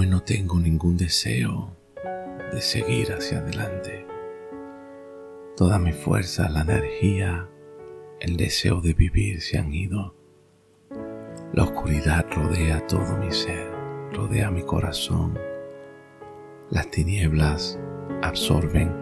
no 0.00 0.22
tengo 0.22 0.58
ningún 0.58 0.96
deseo 0.96 1.76
de 2.52 2.60
seguir 2.60 3.12
hacia 3.12 3.38
adelante. 3.38 4.06
Toda 5.56 5.78
mi 5.78 5.92
fuerza, 5.92 6.48
la 6.48 6.62
energía, 6.62 7.48
el 8.20 8.36
deseo 8.36 8.80
de 8.80 8.94
vivir 8.94 9.40
se 9.40 9.58
han 9.58 9.72
ido. 9.72 10.14
La 11.52 11.64
oscuridad 11.64 12.26
rodea 12.30 12.86
todo 12.86 13.16
mi 13.18 13.30
ser, 13.30 13.70
rodea 14.12 14.50
mi 14.50 14.62
corazón. 14.62 15.38
Las 16.70 16.90
tinieblas 16.90 17.78
absorben 18.22 18.94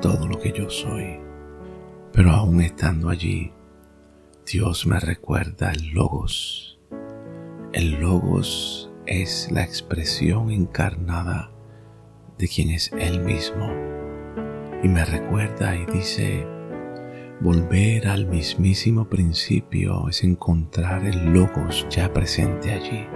todo 0.00 0.28
lo 0.28 0.38
que 0.38 0.52
yo 0.52 0.68
soy. 0.70 1.18
Pero 2.12 2.30
aún 2.30 2.60
estando 2.60 3.08
allí, 3.08 3.52
Dios 4.46 4.86
me 4.86 5.00
recuerda 5.00 5.72
el 5.72 5.88
logos. 5.94 6.78
El 7.72 8.00
logos 8.00 8.93
es 9.06 9.50
la 9.50 9.62
expresión 9.62 10.50
encarnada 10.50 11.50
de 12.38 12.48
quien 12.48 12.70
es 12.70 12.90
Él 12.98 13.20
mismo. 13.20 13.70
Y 14.82 14.88
me 14.88 15.04
recuerda 15.04 15.76
y 15.76 15.86
dice, 15.86 16.46
volver 17.40 18.08
al 18.08 18.26
mismísimo 18.26 19.08
principio 19.08 20.08
es 20.08 20.24
encontrar 20.24 21.04
el 21.06 21.32
logos 21.32 21.86
ya 21.90 22.12
presente 22.12 22.72
allí, 22.72 23.06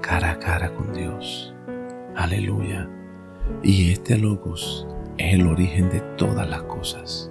cara 0.00 0.32
a 0.32 0.38
cara 0.38 0.74
con 0.74 0.92
Dios. 0.92 1.54
Aleluya. 2.16 2.88
Y 3.62 3.90
este 3.92 4.18
logos 4.18 4.86
es 5.18 5.34
el 5.34 5.46
origen 5.46 5.90
de 5.90 6.00
todas 6.16 6.48
las 6.48 6.62
cosas. 6.64 7.30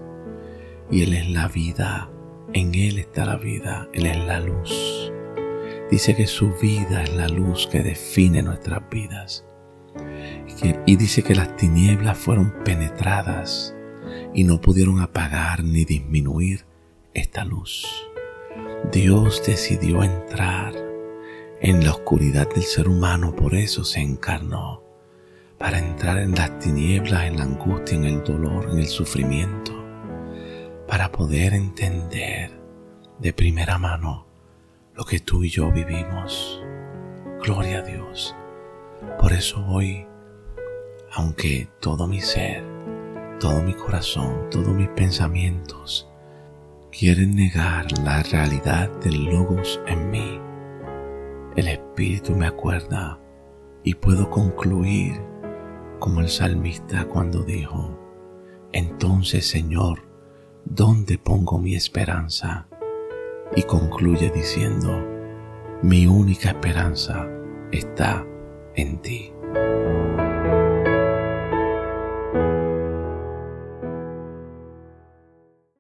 Y 0.92 1.04
Él 1.04 1.14
es 1.14 1.30
la 1.30 1.48
vida, 1.48 2.10
en 2.54 2.74
Él 2.74 2.98
está 2.98 3.26
la 3.26 3.38
vida, 3.38 3.88
Él 3.94 4.06
es 4.08 4.18
la 4.26 4.40
luz. 4.40 5.12
Dice 5.90 6.16
que 6.16 6.28
su 6.28 6.54
vida 6.54 7.04
es 7.04 7.16
la 7.16 7.28
luz 7.28 7.68
que 7.68 7.82
define 7.82 8.44
nuestras 8.44 8.88
vidas. 8.90 9.44
Y 10.86 10.96
dice 10.98 11.24
que 11.24 11.34
las 11.34 11.56
tinieblas 11.56 12.18
fueron 12.18 12.54
penetradas 12.64 13.74
y 14.34 14.44
no 14.44 14.62
pudieron 14.62 15.02
apagar 15.02 15.64
ni 15.64 15.86
disminuir 15.86 16.66
esta 17.14 17.44
luz. 17.44 17.88
Dios 18.92 19.42
decidió 19.46 20.04
entrar 20.04 20.74
en 21.60 21.84
la 21.84 21.92
oscuridad 21.92 22.48
del 22.54 22.64
ser 22.64 22.88
humano, 22.88 23.36
por 23.36 23.56
eso 23.56 23.84
se 23.84 24.00
encarnó 24.00 24.84
para 25.58 25.80
entrar 25.80 26.20
en 26.20 26.36
las 26.36 26.58
tinieblas, 26.60 27.26
en 27.26 27.38
la 27.38 27.44
angustia, 27.44 27.98
en 27.98 28.06
el 28.06 28.24
dolor, 28.24 28.70
en 28.72 28.80
el 28.80 28.88
sufrimiento, 28.88 29.74
para 30.88 31.12
poder 31.12 31.54
entender 31.54 32.52
de 33.20 33.34
primera 33.34 33.78
mano 33.78 34.29
lo 35.00 35.06
que 35.06 35.22
tú 35.22 35.46
y 35.46 35.50
yo 35.50 35.72
vivimos. 35.72 36.62
Gloria 37.42 37.80
a 37.80 37.84
Dios. 37.84 38.36
Por 39.18 39.32
eso 39.32 39.66
hoy, 39.66 40.06
aunque 41.14 41.70
todo 41.80 42.06
mi 42.06 42.20
ser, 42.20 42.66
todo 43.40 43.64
mi 43.64 43.74
corazón, 43.76 44.50
todos 44.52 44.76
mis 44.76 44.90
pensamientos 44.90 46.12
quieren 46.92 47.34
negar 47.34 47.86
la 48.04 48.24
realidad 48.24 48.90
del 49.00 49.24
logos 49.24 49.80
en 49.88 50.12
mí, 50.12 50.42
el 51.56 51.70
Espíritu 51.70 52.36
me 52.36 52.48
acuerda 52.48 53.18
y 53.86 53.94
puedo 53.94 54.30
concluir 54.30 55.14
como 56.00 56.20
el 56.20 56.28
salmista 56.28 57.06
cuando 57.06 57.44
dijo, 57.44 57.98
entonces 58.74 59.48
Señor, 59.48 60.02
¿dónde 60.66 61.18
pongo 61.18 61.58
mi 61.58 61.74
esperanza? 61.74 62.69
Y 63.60 63.64
concluye 63.64 64.30
diciendo, 64.30 65.06
mi 65.82 66.08
única 66.08 66.52
esperanza 66.52 67.28
está 67.74 68.26
en 68.74 69.02
ti. 69.02 69.34